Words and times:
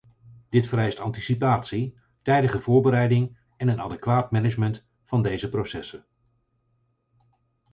Dit 0.49 0.67
vereist 0.67 0.99
anticipatie, 0.99 1.97
tijdige 2.21 2.59
voorbereiding 2.59 3.37
en 3.57 3.67
een 3.67 3.81
adequaat 3.81 4.31
management 4.31 4.85
van 5.05 5.21
deze 5.23 5.49
processen. 5.49 6.05